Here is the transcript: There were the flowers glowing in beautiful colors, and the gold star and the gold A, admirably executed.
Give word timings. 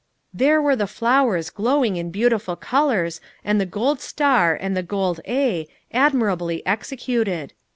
There 0.33 0.59
were 0.59 0.75
the 0.75 0.87
flowers 0.87 1.51
glowing 1.51 1.95
in 1.95 2.09
beautiful 2.09 2.55
colors, 2.55 3.21
and 3.45 3.61
the 3.61 3.67
gold 3.67 3.99
star 4.01 4.57
and 4.59 4.75
the 4.75 4.81
gold 4.81 5.19
A, 5.27 5.67
admirably 5.93 6.65
executed. 6.65 7.53